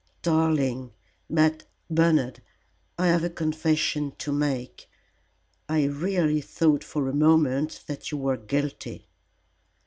"Darling! 0.23 0.93
But, 1.29 1.65
Bernard, 1.87 2.41
I 2.97 3.05
have 3.09 3.23
a 3.23 3.29
confession 3.29 4.13
to 4.17 4.31
make. 4.31 4.89
I 5.69 5.83
really 5.85 6.41
thought 6.41 6.83
for 6.83 7.07
a 7.07 7.13
moment 7.13 7.83
that 7.85 8.09
you 8.11 8.17
were 8.17 8.37
guilty." 8.37 9.05